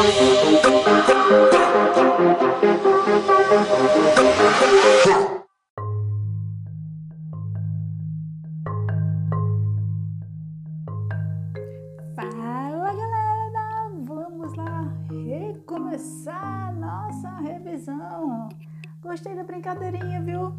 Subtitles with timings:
[0.00, 0.08] Fala
[12.94, 18.48] galera, vamos lá recomeçar nossa revisão.
[19.02, 20.54] Gostei da brincadeirinha, viu?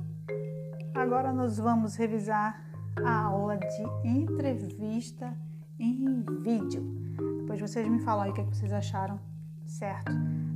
[0.93, 2.63] Agora nós vamos revisar
[3.03, 5.35] a aula de entrevista
[5.79, 6.83] em vídeo.
[7.39, 9.19] Depois vocês me falam aí o que, é que vocês acharam,
[9.71, 10.11] certo?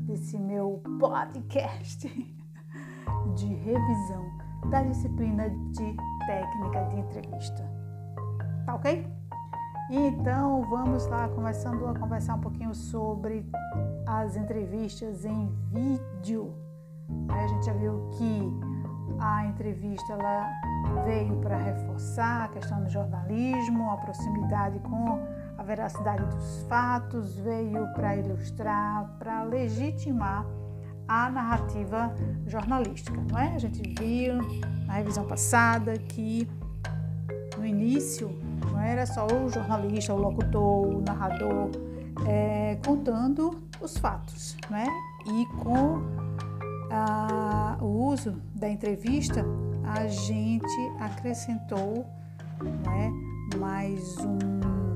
[0.06, 2.08] Desse meu podcast
[3.36, 4.26] de revisão
[4.70, 5.96] da disciplina de
[6.28, 7.72] técnica de entrevista.
[8.66, 9.08] Tá ok?
[9.90, 13.50] Então vamos lá começando a conversar um pouquinho sobre
[14.06, 16.54] as entrevistas em vídeo.
[17.30, 18.42] A gente já viu que
[19.20, 20.52] a entrevista ela
[21.06, 25.20] veio para reforçar a questão do jornalismo, a proximidade com
[25.58, 30.46] a veracidade dos fatos, veio para ilustrar, para legitimar
[31.08, 32.14] a narrativa
[32.48, 33.56] jornalística, não é?
[33.56, 34.36] A gente viu
[34.86, 36.50] na revisão passada que
[37.58, 38.30] no início
[38.72, 41.70] não era só o jornalista, o locutor, o narrador
[42.28, 44.88] é, contando os fatos, não é?
[45.28, 46.02] E com
[46.92, 49.46] a, o uso da entrevista,
[49.84, 52.06] a gente acrescentou
[52.62, 54.95] não é, mais um,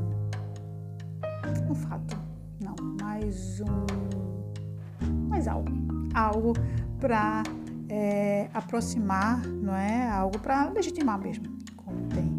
[1.70, 2.18] um fato,
[2.62, 5.72] não, mais um, mais algo,
[6.14, 6.54] algo
[7.00, 7.44] para
[7.88, 12.32] é, aproximar, não é, algo para legitimar mesmo, como tem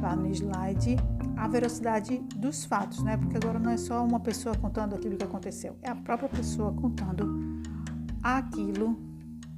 [0.00, 0.96] lá no slide
[1.36, 3.16] a velocidade dos fatos, né?
[3.16, 6.72] Porque agora não é só uma pessoa contando aquilo que aconteceu, é a própria pessoa
[6.72, 7.62] contando
[8.22, 8.98] aquilo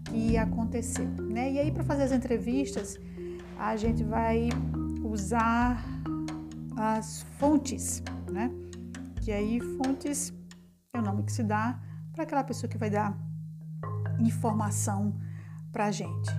[0.05, 1.53] que aconteceu, né?
[1.53, 2.99] E aí para fazer as entrevistas,
[3.59, 4.51] a gente vai
[5.03, 5.83] usar
[6.77, 8.51] as fontes, né?
[9.21, 10.33] Que aí fontes
[10.95, 11.79] é o nome que se dá
[12.13, 13.17] para aquela pessoa que vai dar
[14.19, 15.15] informação
[15.73, 16.31] para a gente,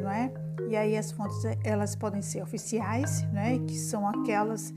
[0.00, 0.32] não é?
[0.68, 3.58] E aí as fontes elas podem ser oficiais, né?
[3.58, 4.72] Que são aquelas,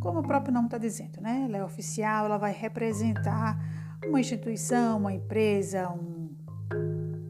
[0.00, 1.44] como o próprio nome está dizendo, né?
[1.44, 3.58] Ela é oficial, ela vai representar
[4.06, 6.34] uma instituição, uma empresa, um,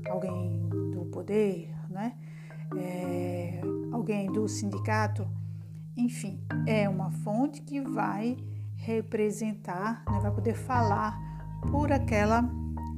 [0.09, 2.15] alguém do poder, né?
[2.77, 3.61] É,
[3.93, 5.29] alguém do sindicato,
[5.97, 8.37] enfim, é uma fonte que vai
[8.89, 10.19] representar, né?
[10.21, 11.19] vai poder falar
[11.71, 12.43] por aquela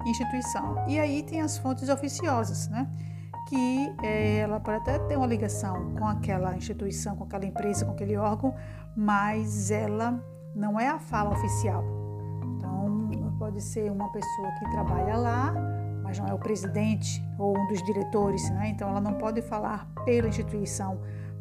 [0.07, 0.87] instituição.
[0.87, 2.89] E aí tem as fontes oficiosas, né?
[3.49, 7.93] Que é, ela pode até ter uma ligação com aquela instituição, com aquela empresa, com
[7.93, 8.55] aquele órgão,
[8.97, 10.23] mas ela
[10.55, 11.83] não é a fala oficial.
[12.57, 15.53] Então, pode ser uma pessoa que trabalha lá,
[16.05, 18.69] mas não é o presidente ou um dos diretores, né?
[18.69, 21.01] Então, ela não pode falar pela instituição,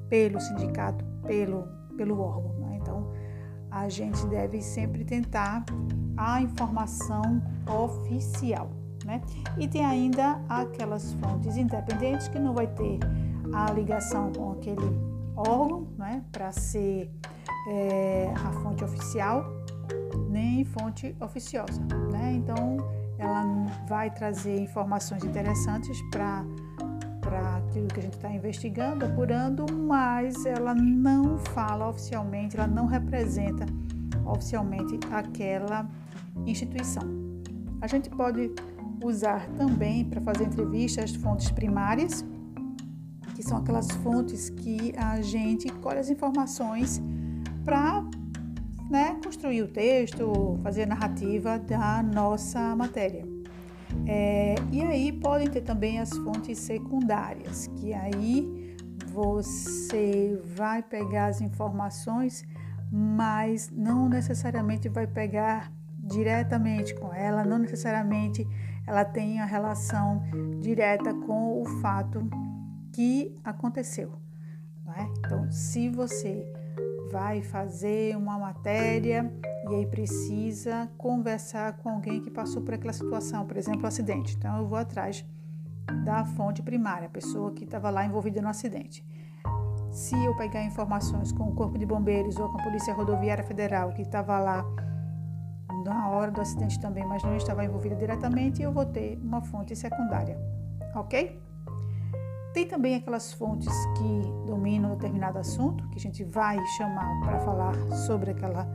[0.09, 2.53] pelo sindicato, pelo, pelo órgão.
[2.53, 2.68] Né?
[3.79, 5.63] A gente deve sempre tentar
[6.17, 8.69] a informação oficial.
[9.05, 9.21] Né?
[9.57, 12.99] E tem ainda aquelas fontes independentes que não vai ter
[13.53, 14.85] a ligação com aquele
[15.33, 16.21] órgão né?
[16.29, 17.09] para ser
[17.69, 19.45] é, a fonte oficial,
[20.29, 21.79] nem fonte oficiosa.
[22.11, 22.33] Né?
[22.33, 22.75] Então,
[23.17, 23.45] ela
[23.87, 26.43] vai trazer informações interessantes para
[27.79, 33.65] aquilo que a gente está investigando, apurando, mas ela não fala oficialmente, ela não representa
[34.25, 35.89] oficialmente aquela
[36.45, 37.03] instituição.
[37.81, 38.51] A gente pode
[39.03, 42.25] usar também para fazer entrevistas fontes primárias,
[43.35, 47.01] que são aquelas fontes que a gente colhe as informações
[47.63, 48.03] para
[48.89, 53.28] né, construir o texto, fazer a narrativa da nossa matéria.
[54.11, 58.75] É, e aí podem ter também as fontes secundárias, que aí
[59.13, 62.43] você vai pegar as informações,
[62.91, 68.47] mas não necessariamente vai pegar diretamente com ela, não necessariamente
[68.87, 70.23] ela tem a relação
[70.59, 72.27] direta com o fato
[72.91, 74.13] que aconteceu.
[74.97, 75.03] É?
[75.19, 76.51] Então, se você
[77.11, 79.31] vai fazer uma matéria
[79.69, 84.35] e aí precisa conversar com alguém que passou por aquela situação, por exemplo, um acidente.
[84.35, 85.25] Então, eu vou atrás
[86.05, 89.05] da fonte primária, a pessoa que estava lá envolvida no acidente.
[89.91, 93.91] Se eu pegar informações com o Corpo de Bombeiros ou com a Polícia Rodoviária Federal,
[93.91, 94.63] que estava lá
[95.83, 99.75] na hora do acidente também, mas não estava envolvida diretamente, eu vou ter uma fonte
[99.75, 100.37] secundária,
[100.95, 101.41] ok?
[102.53, 107.75] Tem também aquelas fontes que dominam determinado assunto, que a gente vai chamar para falar
[108.07, 108.67] sobre aquela,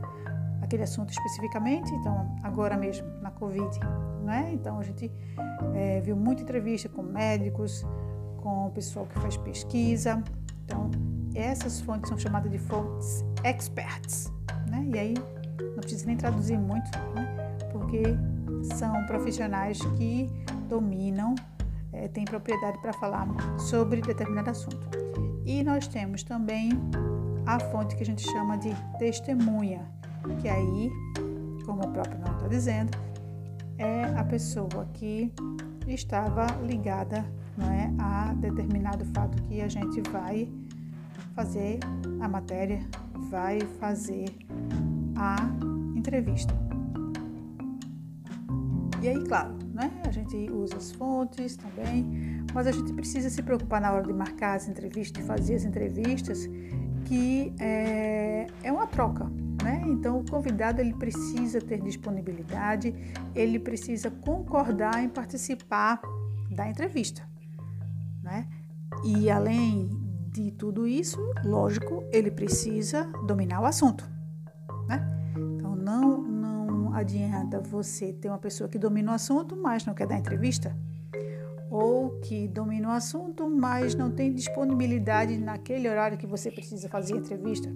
[0.75, 1.89] aquele assunto especificamente.
[1.95, 3.79] Então, agora mesmo, na Covid,
[4.23, 4.51] né?
[4.53, 5.11] Então, a gente
[5.73, 7.85] é, viu muita entrevista com médicos,
[8.37, 10.21] com o pessoal que faz pesquisa.
[10.65, 10.91] Então,
[11.33, 14.31] essas fontes são chamadas de fontes experts,
[14.69, 14.85] né?
[14.93, 15.13] E aí,
[15.59, 17.57] não precisa nem traduzir muito, né?
[17.71, 18.03] Porque
[18.75, 20.29] são profissionais que
[20.67, 21.35] dominam,
[21.93, 23.27] é, têm propriedade para falar
[23.57, 24.87] sobre determinado assunto.
[25.45, 26.71] E nós temos também
[27.45, 29.87] a fonte que a gente chama de testemunha,
[30.41, 30.91] que aí,
[31.65, 32.97] como o próprio nome está dizendo,
[33.77, 35.31] é a pessoa que
[35.87, 37.25] estava ligada
[37.57, 40.49] não é, a determinado fato que a gente vai
[41.33, 41.79] fazer
[42.19, 42.81] a matéria,
[43.29, 44.25] vai fazer
[45.15, 45.35] a
[45.95, 46.53] entrevista.
[49.01, 53.41] E aí, claro, né, a gente usa as fontes também, mas a gente precisa se
[53.43, 56.49] preocupar na hora de marcar as entrevistas, de fazer as entrevistas,
[57.05, 59.31] que é, é uma troca,
[59.65, 59.81] né?
[59.87, 62.93] Então, o convidado ele precisa ter disponibilidade,
[63.33, 65.99] ele precisa concordar em participar
[66.51, 67.23] da entrevista,
[68.21, 68.47] né?
[69.03, 69.89] E além
[70.31, 74.07] de tudo isso, lógico, ele precisa dominar o assunto,
[74.87, 75.03] né?
[75.35, 80.05] Então, não, não adianta você ter uma pessoa que domina o assunto, mas não quer
[80.05, 80.77] dar entrevista
[81.71, 87.15] ou que domina o assunto, mas não tem disponibilidade naquele horário que você precisa fazer
[87.15, 87.67] a entrevista.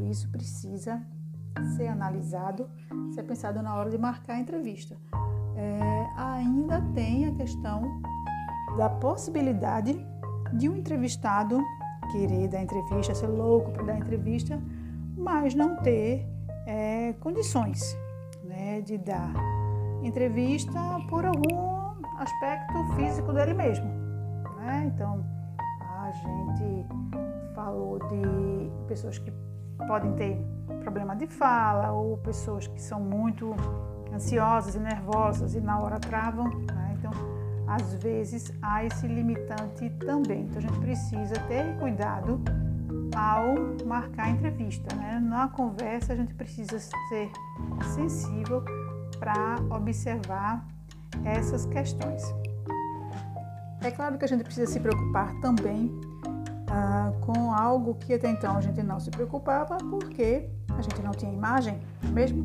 [0.00, 1.02] Tudo isso precisa
[1.76, 2.70] ser analisado,
[3.14, 4.96] ser pensado na hora de marcar a entrevista.
[5.54, 8.00] É, ainda tem a questão
[8.78, 9.94] da possibilidade
[10.54, 11.60] de um entrevistado
[12.12, 14.58] querer dar entrevista, ser louco para dar entrevista,
[15.18, 16.26] mas não ter
[16.66, 17.94] é, condições
[18.42, 19.34] né, de dar
[20.02, 20.80] entrevista
[21.10, 23.86] por algum aspecto físico dele mesmo.
[24.56, 24.90] Né?
[24.94, 25.22] Então,
[25.58, 26.86] a gente
[27.54, 29.30] falou de pessoas que
[29.86, 30.38] podem ter
[30.82, 33.54] problema de fala ou pessoas que são muito
[34.12, 36.48] ansiosas e nervosas e na hora travam.
[36.48, 36.96] Né?
[36.98, 37.12] Então,
[37.66, 40.42] às vezes há esse limitante também.
[40.42, 42.40] Então, a gente precisa ter cuidado
[43.14, 44.94] ao marcar a entrevista.
[44.96, 45.20] Né?
[45.20, 47.30] Na conversa, a gente precisa ser
[47.94, 48.64] sensível
[49.18, 50.66] para observar
[51.24, 52.22] essas questões.
[53.82, 55.90] É claro que a gente precisa se preocupar também
[56.70, 61.10] ah, com algo que até então a gente não se preocupava porque a gente não
[61.10, 61.80] tinha imagem
[62.12, 62.44] mesmo.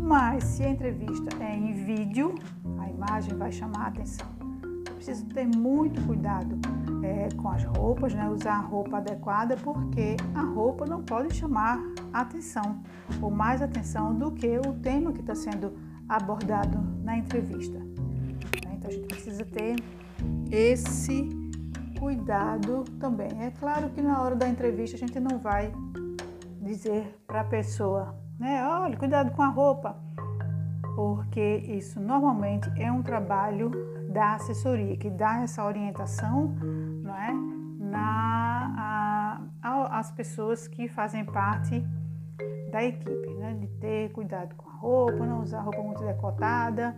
[0.00, 2.34] Mas se a entrevista é em vídeo,
[2.78, 4.26] a imagem vai chamar a atenção.
[4.96, 6.58] Preciso ter muito cuidado
[7.02, 8.28] é, com as roupas, né?
[8.28, 11.80] usar a roupa adequada, porque a roupa não pode chamar
[12.12, 12.82] atenção
[13.22, 15.72] ou mais atenção do que o tema que está sendo
[16.08, 17.78] abordado na entrevista.
[18.72, 19.76] Então a gente precisa ter
[20.50, 21.43] esse
[21.98, 23.28] cuidado também.
[23.42, 25.72] É claro que na hora da entrevista a gente não vai
[26.60, 29.96] dizer para a pessoa, né, olha, cuidado com a roupa,
[30.94, 33.70] porque isso normalmente é um trabalho
[34.08, 36.54] da assessoria que dá essa orientação,
[37.02, 37.32] não é,
[37.78, 41.84] na a, as pessoas que fazem parte
[42.70, 46.96] da equipe, né, de ter cuidado com a roupa, não usar roupa muito decotada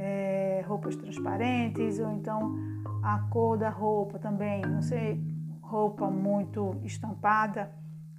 [0.00, 2.56] é, roupas transparentes, ou então
[3.02, 5.22] a cor da roupa também, não sei,
[5.60, 7.70] roupa muito estampada,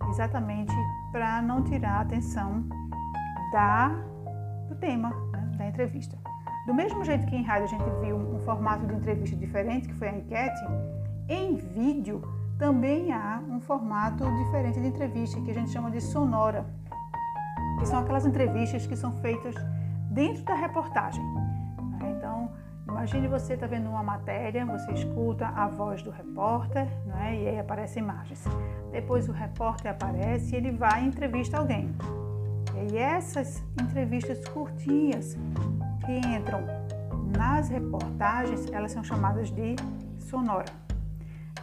[0.10, 0.74] exatamente
[1.12, 2.66] para não tirar a atenção
[3.52, 3.90] da,
[4.70, 6.18] do tema né, da entrevista.
[6.66, 9.94] Do mesmo jeito que em rádio a gente viu um formato de entrevista diferente, que
[9.96, 10.62] foi a enquete,
[11.28, 12.22] em vídeo
[12.58, 16.66] também há um formato diferente de entrevista, que a gente chama de sonora,
[17.80, 19.56] que são aquelas entrevistas que são feitas
[20.12, 21.24] dentro da reportagem.
[23.02, 27.60] Imagine você está vendo uma matéria, você escuta a voz do repórter, né, e aí
[27.60, 28.44] aparecem imagens.
[28.92, 31.90] Depois o repórter aparece e ele vai e entrevista alguém.
[32.92, 35.36] E essas entrevistas curtinhas
[36.06, 36.62] que entram
[37.36, 39.76] nas reportagens, elas são chamadas de
[40.20, 40.72] sonora.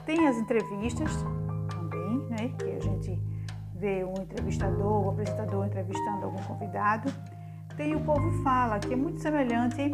[0.05, 1.25] Tem as entrevistas
[1.69, 3.17] também, né, que a gente
[3.77, 7.13] vê um entrevistador, o apresentador entrevistando algum convidado.
[7.77, 9.93] Tem o povo fala, que é muito semelhante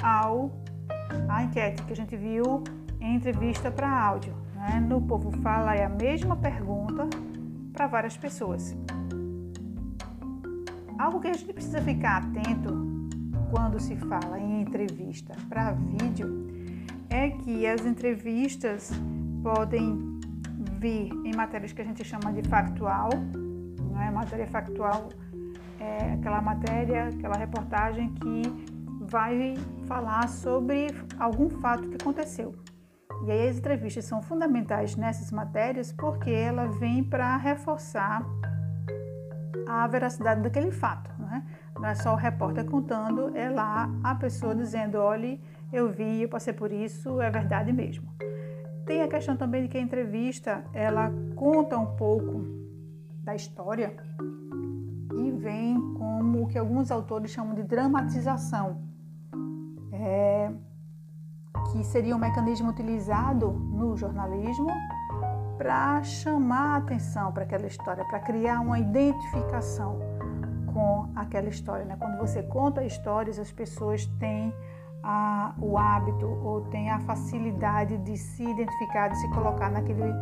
[0.00, 0.52] ao
[1.28, 2.62] a enquete que a gente viu
[3.00, 4.34] em entrevista para áudio.
[4.54, 4.80] Né?
[4.80, 7.08] No Povo Fala é a mesma pergunta
[7.72, 8.76] para várias pessoas.
[10.98, 12.88] Algo que a gente precisa ficar atento
[13.50, 16.46] quando se fala em entrevista para vídeo
[17.08, 18.90] é que as entrevistas
[19.42, 20.18] podem
[20.78, 23.10] vir em matérias que a gente chama de factual,
[23.90, 24.10] não é?
[24.10, 25.08] Matéria factual
[25.80, 28.42] é aquela matéria, aquela reportagem que
[29.08, 29.54] vai
[29.86, 30.88] falar sobre
[31.18, 32.54] algum fato que aconteceu.
[33.24, 38.22] E aí as entrevistas são fundamentais nessas matérias porque ela vem para reforçar
[39.66, 41.10] a veracidade daquele fato.
[41.18, 41.44] Né?
[41.74, 46.28] Não é só o repórter contando, é lá a pessoa dizendo, olhe, eu vi, eu
[46.28, 48.08] passei por isso, é verdade mesmo.
[48.86, 52.46] Tem a questão também de que a entrevista ela conta um pouco
[53.22, 53.94] da história
[55.14, 58.87] e vem como o que alguns autores chamam de dramatização,
[60.00, 60.50] é,
[61.72, 64.68] que seria um mecanismo utilizado no jornalismo
[65.56, 69.98] para chamar a atenção para aquela história, para criar uma identificação
[70.72, 71.84] com aquela história.
[71.84, 71.96] Né?
[71.98, 74.54] Quando você conta histórias, as pessoas têm
[75.02, 80.12] a, o hábito ou têm a facilidade de se identificar, de se colocar naquele,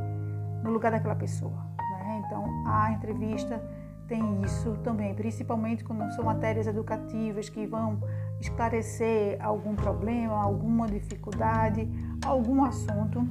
[0.63, 1.67] no lugar daquela pessoa.
[1.79, 2.23] Né?
[2.25, 3.63] Então, a entrevista
[4.09, 8.01] tem isso também, principalmente quando são matérias educativas que vão
[8.41, 11.89] esclarecer algum problema, alguma dificuldade,
[12.25, 13.27] algum assunto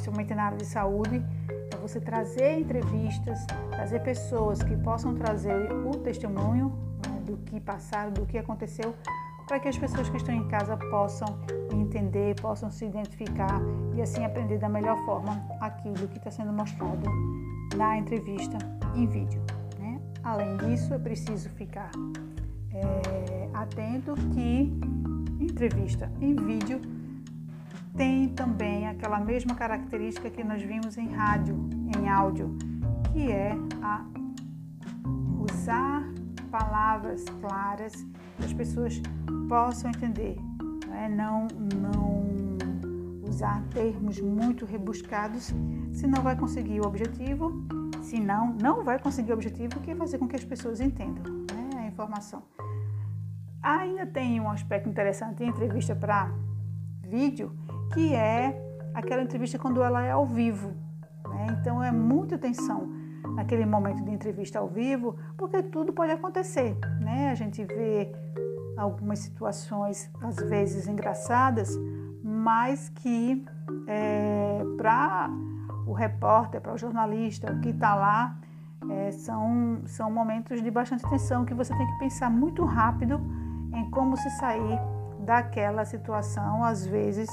[0.00, 1.22] principalmente na área de saúde,
[1.72, 6.72] é você trazer entrevistas, trazer pessoas que possam trazer o testemunho
[7.06, 8.94] né, do que passaram, do que aconteceu,
[9.46, 11.38] para que as pessoas que estão em casa possam
[11.72, 13.60] entender, possam se identificar
[13.94, 17.10] e assim aprender da melhor forma aquilo que está sendo mostrado
[17.76, 18.56] na entrevista
[18.94, 19.42] em vídeo.
[20.22, 21.90] Além disso, é preciso ficar
[22.72, 24.72] é, atento que
[25.40, 26.80] entrevista em vídeo
[27.96, 31.56] tem também aquela mesma característica que nós vimos em rádio,
[31.96, 32.56] em áudio,
[33.12, 34.04] que é a
[35.38, 36.04] usar
[36.50, 37.92] palavras claras
[38.36, 39.00] que as pessoas
[39.48, 40.36] possam entender,
[40.86, 41.08] não, é?
[41.08, 42.30] não, não
[43.28, 45.52] usar termos muito rebuscados,
[45.92, 47.64] senão vai conseguir o objetivo,
[48.10, 51.22] senão não vai conseguir o objetivo que é fazer com que as pessoas entendam
[51.54, 51.78] né?
[51.78, 52.42] a informação.
[53.62, 56.32] Ainda tem um aspecto interessante em entrevista para
[57.02, 57.52] vídeo,
[57.94, 58.60] que é
[58.92, 60.74] aquela entrevista quando ela é ao vivo.
[61.28, 61.58] Né?
[61.60, 62.90] Então é muita atenção
[63.36, 66.76] naquele momento de entrevista ao vivo, porque tudo pode acontecer.
[67.00, 67.30] Né?
[67.30, 68.10] A gente vê
[68.76, 71.78] algumas situações, às vezes engraçadas,
[72.24, 73.44] mas que
[73.86, 75.30] é, para
[75.90, 78.36] o repórter, para o jornalista, o que está lá,
[78.88, 83.20] é, são, são momentos de bastante tensão que você tem que pensar muito rápido
[83.74, 84.78] em como se sair
[85.26, 87.28] daquela situação, às vezes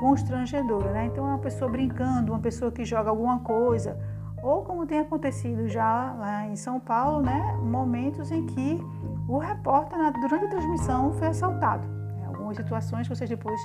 [0.00, 1.06] constrangedora, né?
[1.06, 3.98] Então, é uma pessoa brincando, uma pessoa que joga alguma coisa,
[4.42, 7.56] ou como tem acontecido já lá em São Paulo, né?
[7.62, 8.78] Momentos em que
[9.26, 11.88] o repórter, durante a transmissão, foi assaltado.
[12.26, 13.58] Algumas situações que vocês depois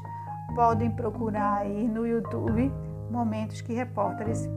[0.56, 2.72] podem procurar aí no YouTube,
[3.14, 4.50] momentos que repórteres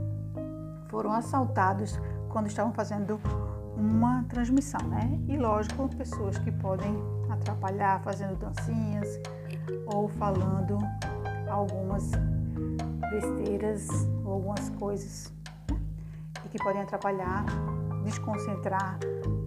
[0.88, 3.20] foram assaltados quando estavam fazendo
[3.76, 5.20] uma transmissão, né?
[5.28, 6.96] E lógico, pessoas que podem
[7.30, 9.20] atrapalhar fazendo dancinhas
[9.86, 10.78] ou falando
[11.50, 12.10] algumas
[13.10, 13.86] besteiras
[14.24, 15.32] ou algumas coisas
[15.70, 15.78] né?
[16.44, 17.44] e que podem atrapalhar,
[18.04, 18.98] desconcentrar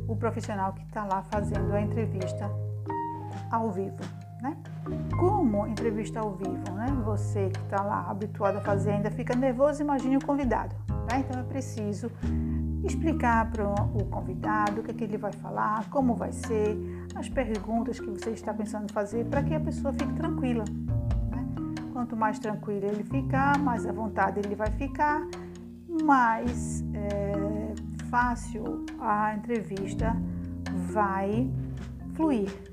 [0.08, 2.50] o profissional que está lá fazendo a entrevista
[3.52, 3.98] ao vivo.
[4.42, 4.56] Né?
[5.18, 6.88] Como entrevista ao vivo, né?
[7.06, 10.76] Você que está lá habituado a fazer ainda fica nervoso, imagine o convidado.
[11.12, 11.20] Né?
[11.20, 12.12] Então é preciso
[12.84, 16.78] explicar para o convidado o que, é que ele vai falar, como vai ser,
[17.16, 20.64] as perguntas que você está pensando fazer, para que a pessoa fique tranquila.
[21.92, 25.28] Quanto mais tranquilo ele ficar, mais à vontade ele vai ficar,
[26.04, 27.74] mais é,
[28.10, 30.16] fácil a entrevista
[30.92, 31.52] vai
[32.14, 32.69] fluir.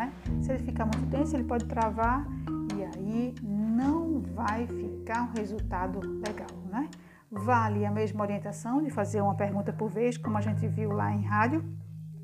[0.00, 0.10] Né?
[0.40, 2.26] Se ele ficar muito tenso, ele pode travar
[2.74, 6.48] e aí não vai ficar um resultado legal.
[6.70, 6.88] Né?
[7.30, 11.12] Vale a mesma orientação de fazer uma pergunta por vez, como a gente viu lá
[11.12, 11.62] em rádio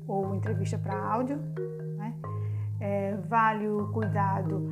[0.07, 1.37] ou entrevista para áudio.
[1.97, 2.15] Né?
[2.79, 4.67] É, vale o cuidado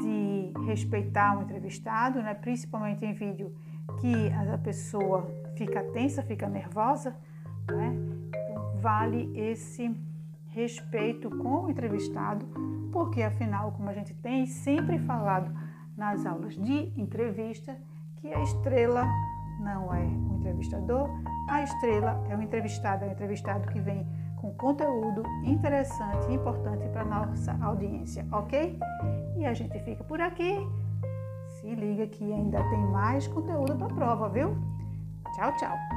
[0.00, 2.34] de respeitar o entrevistado, né?
[2.34, 3.52] principalmente em vídeo
[4.00, 7.16] que a pessoa fica tensa, fica nervosa,
[7.68, 7.96] né?
[8.48, 9.92] então, vale esse
[10.54, 12.46] respeito com o entrevistado,
[12.92, 15.52] porque afinal, como a gente tem sempre falado
[15.96, 17.76] nas aulas de entrevista,
[18.16, 19.04] que a estrela
[19.58, 21.10] não é o entrevistador,
[21.48, 24.06] a estrela é o entrevistado, é o entrevistado que vem
[24.36, 28.78] com conteúdo interessante e importante para nossa audiência, ok?
[29.36, 30.56] E a gente fica por aqui.
[31.60, 34.56] Se liga que ainda tem mais conteúdo para prova, viu?
[35.34, 35.93] Tchau, tchau.